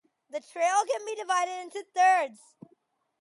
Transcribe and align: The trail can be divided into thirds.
The 0.31 0.39
trail 0.41 0.83
can 0.87 1.05
be 1.05 1.13
divided 1.13 1.61
into 1.61 1.83
thirds. 1.93 2.39